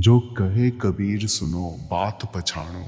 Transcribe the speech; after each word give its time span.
जो 0.00 0.20
कहे 0.20 0.70
कबीर 0.70 1.26
सुनो, 1.26 1.76
बात 1.90 2.32
पछाणो। 2.36 2.86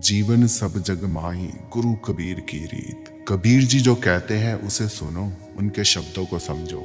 जीवन 0.00 0.46
सब 0.46 0.82
जग 0.82 1.04
माही, 1.04 1.46
गुरु 1.46 1.92
कबीर 1.92 2.40
की 2.40 2.58
रीत। 2.58 3.24
कबीर 3.28 3.64
जी 3.64 3.80
जो 3.80 3.94
कहते 3.94 4.38
हैं, 4.38 4.54
उसे 4.54 4.88
सुनो, 4.88 5.32
उनके 5.58 5.84
शब्दों 5.84 6.26
को 6.26 6.38
समझो। 6.38 6.80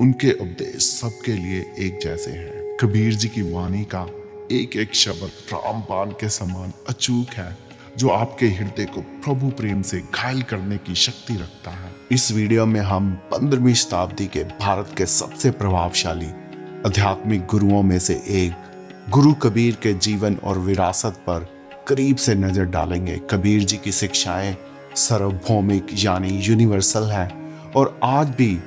उनके 0.00 0.32
उपदेश 0.32 0.82
सबके 0.82 1.32
लिए 1.32 1.74
एक 1.78 1.98
जैसे 2.02 2.30
हैं। 2.30 2.76
कबीर 2.80 3.14
जी 3.14 3.28
की 3.28 3.42
वाणी 3.42 3.84
का 3.84 4.06
एक 4.52 4.76
एक 4.76 4.94
शब्द 4.94 5.30
रामबाण 5.52 6.10
के 6.10 6.28
समान 6.28 6.72
अचूक 6.88 7.34
है, 7.34 7.56
जो 7.98 8.08
आपके 8.08 8.46
हृदय 8.46 8.84
को 8.84 9.00
प्रभु 9.00 9.48
प्रेम 9.48 9.82
से 9.82 10.00
घायल 10.00 10.42
करने 10.42 10.76
की 10.76 10.94
शक्ति 10.94 11.34
रखता 11.34 11.70
है। 11.70 11.92
इस 12.12 12.32
वीडियो 12.32 12.66
में 12.66 12.80
हम 12.80 13.12
पंद्रहवीं 13.14 13.74
शताब्दी 13.74 14.26
के 14.26 14.44
भारत 14.44 14.94
के 14.98 15.06
सबसे 15.06 15.50
प्रभावशाली 15.50 16.43
आध्यात्मिक 16.86 17.46
गुरुओं 17.46 17.82
में 17.82 17.98
से 17.98 18.14
एक 18.14 19.10
गुरु 19.10 19.32
कबीर 19.32 19.76
के 19.82 19.92
जीवन 19.94 20.34
और 20.44 20.58
विरासत 20.58 21.12
पर 21.26 21.46
करीब 21.88 22.16
से 22.16 22.34
नज़र 22.34 22.64
डालेंगे। 22.64 23.20
कबीर 23.30 23.64
जी 23.64 23.76
की 23.76 23.92
शिक्षाएँ 23.92 24.56
सार्वभौमिक 24.96 25.86
यानी 25.94 26.28
यूनिवर्सल 26.28 27.02
है 27.02 27.28
और 27.76 28.00
आज 28.04 28.28
भी 28.28 28.58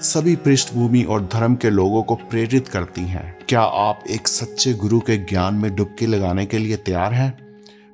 सभी 0.00 0.36
पृष्ठभूमि 0.36 1.02
और 1.02 1.22
धर्म 1.32 1.54
के 1.54 1.70
लोगों 1.70 2.02
को 2.02 2.14
प्रेरित 2.14 2.68
करती 2.68 3.00
हैं। 3.00 3.38
क्या 3.48 3.60
आप 3.60 4.04
एक 4.10 4.28
सच्चे 4.28 4.72
गुरु 4.72 5.00
के 5.00 5.16
ज्ञान 5.16 5.54
में 5.54 5.74
डुबकी 5.76 6.06
लगाने 6.06 6.46
के 6.46 6.58
लिए 6.58 6.76
तैयार 6.76 7.12
हैं? 7.12 7.38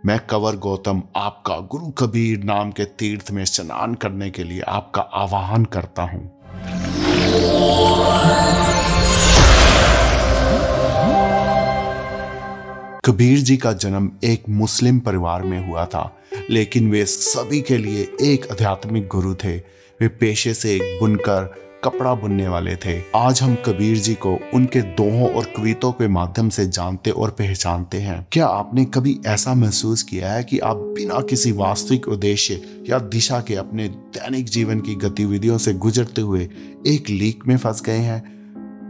मैं 0.06 0.18
कंवर 0.18 0.56
गौतम 0.56 1.02
आपका 1.16 1.56
गुरु 1.56 1.90
कबीर 1.90 2.44
नाम 2.44 2.70
के 2.70 2.84
तीर्थ 2.84 3.30
में 3.30 3.44
स्नान 3.44 3.94
करने 3.94 4.30
के 4.30 4.44
लिए 4.44 4.60
आपका 4.60 5.02
आह्वान 5.02 5.64
करता 5.64 6.02
हूँ। 6.02 6.30
कबीर 13.04 13.38
जी 13.38 13.56
का 13.56 13.72
जन्म 13.72 14.10
एक 14.24 14.42
मुस्लिम 14.48 14.98
परिवार 14.98 15.42
में 15.42 15.68
हुआ 15.68 15.86
था, 15.86 16.18
लेकिन 16.50 16.90
वे 16.90 17.04
सभी 17.04 17.60
के 17.60 17.78
लिए 17.78 18.12
एक 18.22 18.52
आध्यात्मिक 18.52 19.08
गुरु 19.08 19.34
थे। 19.34 19.56
वे 20.00 20.08
पेशे 20.08 20.54
से 20.54 20.74
एक 20.74 20.98
बुनकर, 21.00 21.54
कपड़ा 21.84 22.14
बुनने 22.14 22.48
वाले 22.48 22.76
थे। 22.76 23.02
आज 23.14 23.42
हम 23.42 23.54
कबीर 23.54 23.98
जी 23.98 24.14
को 24.14 24.38
उनके 24.54 24.80
दोहों 24.80 25.34
और 25.34 25.44
कवितों 25.44 25.92
के 25.92 26.08
माध्यम 26.08 26.48
से 26.48 26.66
जानते 26.66 27.10
और 27.10 27.30
पहचानते 27.30 27.96
हैं। 27.96 28.26
क्या 28.32 28.46
आपने 28.46 28.84
कभी 28.84 29.20
ऐसा 29.26 29.54
महसूस 29.54 30.02
किया 30.02 30.32
है 30.32 30.44
कि 30.44 30.58
आप 30.58 30.76
बिना 30.76 31.20
किसी 31.20 31.52
वास्तविक 31.52 32.08
उद्देश्य 32.08 32.62
या 32.90 32.98
दिशा 32.98 33.40
के 33.40 33.54
अपने 33.54 33.88
दैनिक 33.88 34.48
जीवन 34.48 34.80
की 34.80 34.94
गतिविधियों 34.94 35.58
से 35.58 35.74
गुजरते 35.74 36.20
हुए 36.20 36.48
एक 36.86 37.10
लीक 37.10 37.46
में 37.46 37.56
फंस 37.56 37.82
गए 37.82 37.98
हैं? 37.98 38.37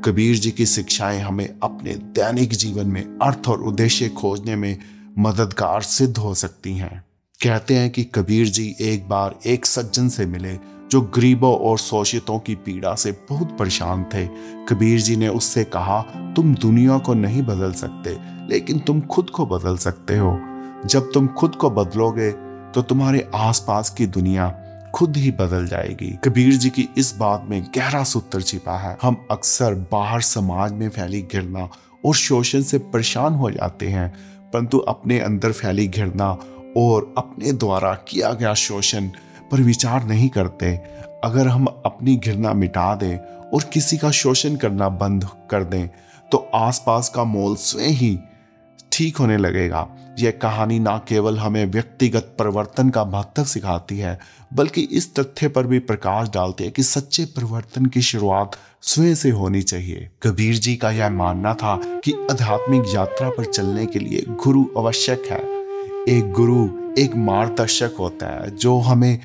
कबीर 0.04 0.38
जी 0.38 0.50
की 0.50 0.66
शिक्षाएँ 0.66 1.20
हमें 1.20 1.48
अपने 1.62 1.94
दैनिक 1.94 2.50
जीवन 2.50 2.86
में 2.86 3.18
अर्थ 3.22 3.48
और 3.48 3.62
उद्देश्य 3.62 4.08
खोजने 4.08 4.56
में 4.56 4.78
मददगार 5.18 5.82
सिद्ध 5.82 6.18
हो 6.18 6.34
सकती 6.34 6.72
हैं। 6.74 7.04
कहते 7.42 7.74
हैं 7.74 7.90
कि 7.90 8.04
कबीर 8.04 8.48
जी 8.48 8.76
एक 8.80 9.08
बार 9.08 9.38
एक 9.46 9.66
सज्जन 9.66 10.08
से 10.08 10.26
मिले, 10.26 10.58
जो 10.90 11.00
गरीबों 11.00 11.58
और 11.58 11.78
शोषितों 11.78 12.38
की 12.38 12.54
पीड़ा 12.54 12.94
से 12.94 13.12
बहुत 13.12 13.56
परेशान 13.58 14.04
थे। 14.04 14.26
कबीर 14.68 15.00
जी 15.00 15.16
ने 15.16 15.28
उससे 15.28 15.64
कहा, 15.64 16.00
तुम 16.36 16.54
दुनिया 16.54 16.98
को 16.98 17.14
नहीं 17.14 17.42
बदल 17.42 17.72
सकते, 17.72 18.16
लेकिन 18.48 18.78
तुम 18.78 19.00
खुद 19.00 19.30
को 19.30 19.46
बदल 19.46 19.76
सकते 19.76 20.16
हो। 20.16 20.38
जब 20.86 21.10
तुम 21.14 21.26
खुद 21.26 21.54
को 21.54 21.70
बदलोगे 21.70 22.30
तो 22.72 22.82
तुम्हारे 22.82 23.30
आसपास 23.34 23.90
की 23.90 24.06
दुनिया 24.06 24.48
खुद 24.94 25.16
ही 25.16 25.30
बदल 25.30 25.66
जाएगी। 25.66 26.10
कबीर 26.24 26.54
जी 26.54 26.70
की 26.70 26.88
इस 26.98 27.14
बात 27.16 27.46
में 27.48 27.62
गहरा 27.76 28.02
सूत्र 28.04 28.42
छिपा 28.42 28.76
है। 28.78 28.96
हम 29.02 29.16
अक्सर 29.30 29.74
बाहर 29.92 30.20
समाज 30.20 30.72
में 30.72 30.88
फैली 30.88 31.22
घृणा 31.24 31.68
और 32.04 32.14
शोषण 32.14 32.62
से 32.62 32.78
परेशान 32.78 33.34
हो 33.34 33.50
जाते 33.50 33.88
हैं, 33.88 34.08
परंतु 34.52 34.78
अपने 34.78 35.18
अंदर 35.20 35.52
फैली 35.52 35.86
घृणा 35.88 36.30
और 36.76 37.12
अपने 37.18 37.52
द्वारा 37.54 37.92
किया 38.08 38.32
गया 38.32 38.54
शोषण 38.54 39.08
पर 39.50 39.60
विचार 39.60 40.04
नहीं 40.04 40.28
करते। 40.28 40.74
अगर 41.24 41.48
हम 41.48 41.66
अपनी 41.66 42.16
घृणा 42.16 42.52
मिटा 42.52 42.94
दें 42.94 43.16
और 43.16 43.62
किसी 43.72 43.96
का 43.96 44.10
शोषण 44.10 44.56
करना 44.56 44.88
बंद 44.88 45.28
कर 45.50 45.64
दें 45.64 45.88
तो 46.30 46.38
आसपास 46.54 47.08
का 47.08 47.24
मोल 47.24 47.54
स्वयं 47.56 47.90
ही 47.90 48.18
ठीक 48.92 49.16
होने 49.16 49.36
लगेगा। 49.36 49.88
यह 50.18 50.30
कहानी 50.30 50.78
ना 50.78 50.98
केवल 51.08 51.38
हमें 51.38 51.66
व्यक्तिगत 51.66 52.36
परिवर्तन 52.38 52.90
का 52.90 53.04
महत्व 53.04 53.44
सिखाती 53.44 53.98
है, 53.98 54.18
बल्कि 54.54 54.80
इस 54.80 55.14
तथ्य 55.14 55.48
पर 55.48 55.66
भी 55.66 55.78
प्रकाश 55.78 56.28
डालती 56.28 56.64
है 56.64 56.70
कि 56.70 56.82
सच्चे 56.82 57.24
परिवर्तन 57.24 57.86
की 57.86 58.02
शुरुआत 58.02 58.56
स्वयं 58.82 59.14
से 59.14 59.30
होनी 59.30 59.62
चाहिए। 59.62 60.08
कबीर 60.22 60.54
जी 60.54 60.76
का 60.76 60.90
यह 60.90 61.10
मानना 61.10 61.54
था 61.54 61.76
कि 61.76 62.12
आध्यात्मिक 62.30 62.82
यात्रा 62.94 63.30
पर 63.30 63.44
चलने 63.44 63.86
के 63.86 63.98
लिए 63.98 64.24
गुरु 64.28 64.64
आवश्यक 64.78 65.22
है। 65.30 65.40
एक 66.16 66.32
गुरु, 66.32 66.68
एक 66.98 67.16
मार्गदर्शक 67.16 67.90
होता 67.98 68.26
है, 68.26 68.56
जो 68.56 68.78
हमें 68.78 69.18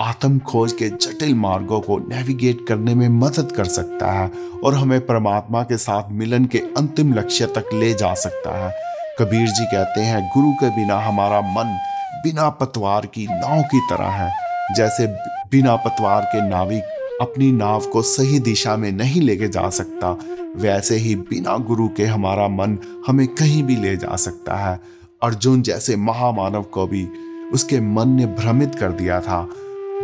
आत्म 0.00 0.38
खोज 0.38 0.72
के 0.72 0.88
जटिल 0.88 1.34
मार्गों 1.34 1.80
को 1.80 1.98
नेविगेट 1.98 2.58
करने 2.68 2.94
में 2.94 3.08
मदद 3.08 3.52
कर 3.52 3.64
सकता 3.64 4.12
है 4.12 4.30
और 4.64 4.74
हमें 4.74 5.06
परमात्मा 5.06 5.62
के 5.62 5.76
साथ 5.76 6.02
मिलन 6.10 6.44
के 6.44 6.58
अंतिम 6.58 7.14
लक्ष्य 7.14 7.46
तक 7.46 7.64
ले 7.74 7.94
जा 7.94 8.14
सकता 8.14 8.66
है। 8.66 8.87
कबीर 9.20 9.48
जी 9.48 9.64
कहते 9.64 10.00
हैं, 10.00 10.30
गुरु 10.34 10.52
के 10.52 10.68
बिना 10.70 10.98
हमारा 11.00 11.40
मन 11.40 11.78
बिना 12.24 12.48
पतवार 12.50 13.06
की 13.06 13.26
नाव 13.26 13.62
की 13.62 13.80
तरह 13.80 14.08
है। 14.08 14.32
जैसे 14.76 15.06
बिना 15.50 15.76
पतवार 15.76 16.24
के 16.24 16.48
नाविक 16.48 17.18
अपनी 17.22 17.50
नाव 17.52 17.80
को 17.80 18.02
सही 18.02 18.38
दिशा 18.38 18.76
में 18.76 18.90
नहीं 18.92 19.20
लेके 19.20 19.48
जा 19.48 19.68
सकता, 19.70 20.10
वैसे 20.56 20.96
ही 20.96 21.14
बिना 21.16 21.56
गुरु 21.56 21.88
के 21.88 22.04
हमारा 22.04 22.48
मन 22.48 22.78
हमें 23.06 23.26
कहीं 23.28 23.62
भी 23.62 23.76
ले 23.76 23.96
जा 23.96 24.16
सकता 24.16 24.56
है। 24.56 24.78
अर्जुन 25.22 25.62
जैसे 25.62 25.96
महामानव 25.96 26.62
को 26.62 26.86
भी 26.86 27.06
उसके 27.52 27.80
मन 27.80 28.08
ने 28.08 28.26
भ्रमित 28.26 28.74
कर 28.74 28.92
दिया 28.92 29.20
था। 29.20 29.42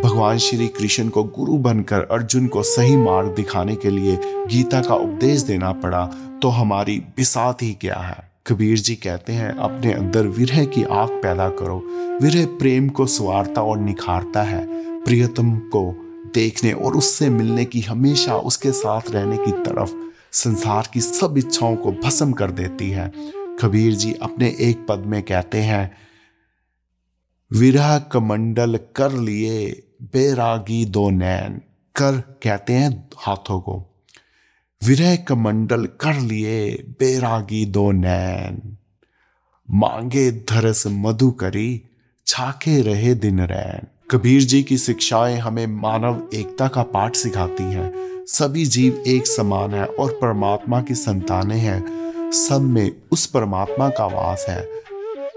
भगवान 0.03 0.39
श्री 0.39 0.69
कृष्ण 0.69 1.09
को 1.09 1.25
गुरु 1.25 1.59
बनकर 1.59 2.01
अर्जुन 2.01 2.47
को 2.47 2.63
सही 2.63 2.97
मार्ग 2.97 3.35
दिखाने 3.35 3.75
के 3.77 3.91
लिए 3.91 4.19
गीता 4.47 4.81
का 4.81 4.95
उपदेश 4.95 5.43
देना 5.43 5.73
पड़ा 5.73 6.05
तो 6.43 6.49
हमारी 6.49 7.03
बिसात 7.17 7.63
ही 7.63 7.73
क्या 7.73 7.97
है? 7.97 8.34
कबीर 8.47 8.79
जी 8.79 8.97
कहते 8.97 9.33
हैं, 9.33 9.53
अपने 9.53 9.93
अंदर 9.93 10.27
विरह 10.27 10.65
की 10.65 10.83
आग 10.83 11.09
पैदा 11.09 11.49
करो। 11.49 11.79
विरह 12.23 12.47
प्रेम 12.47 12.89
को 12.89 13.07
स्वारता 13.07 13.63
और 13.63 13.79
निखारता 13.79 14.43
है। 14.43 14.67
प्रियतम 15.05 15.59
को 15.59 15.95
देखने 16.35 16.73
और 16.73 16.97
उससे 16.97 17.31
मिलने 17.31 17.65
की 17.65 17.81
हमेशा 17.81 18.37
उसके 18.37 18.73
साथ 18.73 19.01
रहने 19.11 19.37
की 19.37 19.53
तरफ़ 19.53 19.91
संसार 20.33 20.89
की 20.95 21.01
सब 21.01 21.39
इच्छाओं 21.39 21.77
को 21.77 21.93
भस्म 21.93 22.33
कर 22.33 22.51
देती 22.51 22.91
है। 22.91 23.13
कबीर 23.61 23.95
जी 23.95 24.13
अपने 24.13 24.57
एक 24.61 24.87
पद 24.89 24.99
में 24.99 25.23
कहते 25.23 25.59
हैं, 25.59 25.93
विरह 27.53 27.99
कमंडल 27.99 28.81
कर 28.97 29.13
लिए 29.13 29.83
बेरागी 30.03 30.85
दो 30.85 31.11
नैन। 31.11 31.61
कर 31.97 32.21
कहते 32.43 32.73
हैं 32.73 33.09
हाथों 33.17 33.61
को। 33.61 33.94
विरह 34.87 35.17
कमंडल 35.17 35.85
कर 35.87 36.15
लिए 36.15 36.85
बेरागी 36.89 37.67
दो 37.67 37.93
नैन। 37.93 38.77
मांगे 39.71 40.31
धरस 40.31 40.85
मधु 40.87 41.31
करी, 41.31 41.83
छाके 42.27 42.83
रहे 42.83 43.15
दिन 43.15 43.41
रैन। 43.41 43.87
कबीर 44.11 44.43
जी 44.43 44.63
की 44.63 44.79
शिक्षाएँ 44.79 45.39
हमें 45.39 45.67
मानव 45.67 46.29
एकता 46.35 46.69
का 46.69 46.83
पाठ 46.83 47.17
सिखाती 47.17 47.63
हैं। 47.63 47.93
सभी 48.27 48.65
जीव 48.67 49.05
एक 49.07 49.27
समान 49.27 49.75
है 49.75 49.85
और 49.85 50.13
परमात्मा 50.13 50.83
की 50.83 50.95
संतानें 50.95 51.59
हैं। 51.59 51.85
सब 52.33 52.61
में 52.61 52.91
उस 53.11 53.27
परमात्मा 53.27 53.89
का 53.89 54.07
वास 54.07 54.47
है। 54.49 54.69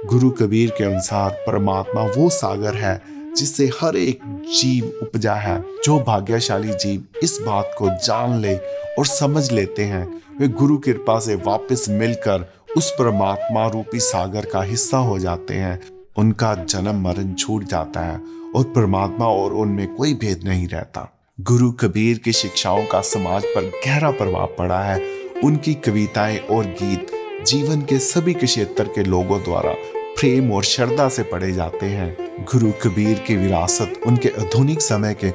गुरु 0.06 0.30
कबीर 0.30 0.70
के 0.78 0.84
अनुसार 0.84 1.30
परमात्मा 1.30 2.02
वो 2.02 2.30
सागर 2.30 2.76
है 2.76 3.17
जिससे 3.38 3.72
हर 3.82 3.96
एक 3.96 4.20
जीव 4.62 5.00
उपजा 5.02 5.34
है। 5.34 5.62
जो 5.86 6.00
भाग्यशाली 6.00 6.74
जीव 6.74 7.04
इस 7.24 7.40
बात 7.42 7.76
को 7.78 7.90
जान 7.90 8.40
ले 8.42 8.56
और 9.00 9.06
समझ 9.06 9.52
लेते 9.52 9.84
हैं, 9.84 10.22
वे 10.40 10.48
गुरु 10.48 10.78
कृपा 10.78 11.20
से 11.20 11.36
वापस 11.36 11.86
मिलकर 11.90 12.54
उस 12.78 12.92
परमात्मा 12.92 13.68
रूपी 13.68 14.00
सागर 14.00 14.46
का 14.46 14.62
हिस्सा 14.62 14.98
हो 14.98 15.20
जाते 15.20 15.54
हैं। 15.54 15.82
उनका 16.18 16.54
जन्म 16.56 16.96
मरण 16.96 17.34
छूट 17.34 17.64
जाता 17.64 18.00
है 18.00 18.22
और 18.56 18.64
परमात्मा 18.64 19.26
और 19.26 19.54
उनमें 19.54 19.96
कोई 19.96 20.14
भेद 20.14 20.42
नहीं 20.44 20.68
रहता। 20.68 21.14
गुरु 21.42 21.72
कबीर 21.72 22.18
की 22.18 22.32
शिक्षाओं 22.32 22.86
का 22.86 23.02
समाज 23.02 23.44
पर 23.46 23.72
गहरा 23.86 24.12
प्रभाव 24.12 24.56
पड़ा 24.58 24.84
है। 24.84 25.02
उनकी 25.44 25.74
कविताएँ 25.74 26.38
और 26.38 26.66
गीत 26.66 27.08
जीवन 27.48 27.82
के 27.82 28.00
सभी 28.00 28.34
क्षेत्र 28.34 28.84
के 28.84 29.04
लोगों 29.04 29.40
द्वारा 29.40 29.72
प्रेम 30.20 30.52
और 30.52 30.64
श्रद्धा 30.64 31.10
से 31.10 31.24
पढ़े 31.24 31.52
जाते 31.52 31.86
हैं। 31.86 32.46
गुरु 32.54 32.72
कबीर 32.72 33.20
की 33.20 33.36
विरासत 33.36 34.00
उनके 34.08 34.30
आधुनिक 34.30 34.82
समय 34.82 35.14
के 35.14 35.30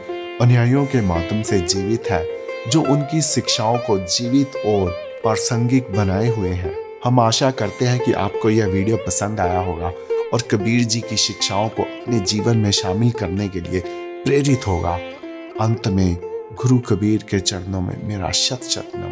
अनुयायियों 0.44 0.86
के 0.86 1.00
माध्यम 1.00 1.42
से 1.42 1.60
जीवित 1.60 2.10
है, 2.10 2.26
जो 2.70 2.82
उनकी 2.82 3.22
शिक्षाओं 3.22 3.78
को 3.78 3.98
जीवित 3.98 4.56
और 4.56 4.90
प्रासंगिक 5.22 5.92
बनाए 5.92 6.28
हुए 6.28 6.48
हैं। 6.48 6.74
हम 7.04 7.20
आशा 7.20 7.50
करते 7.50 7.84
हैं 7.84 8.00
कि 8.04 8.12
आपको 8.12 8.50
यह 8.50 8.66
वीडियो 8.66 8.96
पसंद 8.96 9.40
आया 9.40 9.60
होगा 9.60 9.92
और 10.32 10.42
कबीर 10.50 10.84
जी 10.84 11.00
की 11.00 11.16
शिक्षाओं 11.16 11.68
को 11.68 11.82
अपने 11.82 12.20
जीवन 12.20 12.56
में 12.56 12.70
शामिल 12.70 13.10
करने 13.10 13.48
के 13.48 13.60
लिए 13.60 13.82
प्रेरित 14.24 14.66
होगा। 14.66 14.98
अंत 15.60 15.88
में 15.88 16.16
गुरु 16.62 16.78
कबीर 16.78 17.24
के 17.30 17.40
चरणों 17.40 17.80
में 17.80 18.08
मेरा 18.08 18.30
शत 18.30 18.62
शत 18.62 18.92
नमन 18.96 19.11